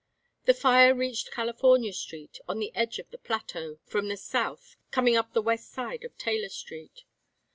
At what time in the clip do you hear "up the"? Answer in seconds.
5.15-5.43